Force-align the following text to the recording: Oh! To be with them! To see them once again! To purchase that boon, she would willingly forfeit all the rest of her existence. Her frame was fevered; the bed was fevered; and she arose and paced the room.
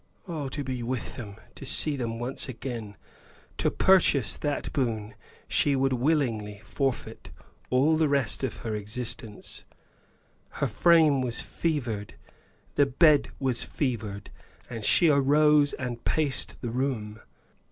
Oh! 0.27 0.47
To 0.49 0.63
be 0.63 0.81
with 0.81 1.15
them! 1.15 1.35
To 1.53 1.63
see 1.63 1.95
them 1.95 2.17
once 2.17 2.49
again! 2.49 2.97
To 3.59 3.69
purchase 3.69 4.33
that 4.33 4.73
boon, 4.73 5.13
she 5.47 5.75
would 5.75 5.93
willingly 5.93 6.59
forfeit 6.65 7.29
all 7.69 7.95
the 7.97 8.09
rest 8.09 8.43
of 8.43 8.55
her 8.65 8.73
existence. 8.73 9.63
Her 10.53 10.65
frame 10.65 11.21
was 11.21 11.41
fevered; 11.41 12.15
the 12.73 12.87
bed 12.87 13.29
was 13.39 13.61
fevered; 13.63 14.31
and 14.71 14.83
she 14.83 15.07
arose 15.09 15.73
and 15.73 16.03
paced 16.03 16.59
the 16.61 16.71
room. 16.71 17.19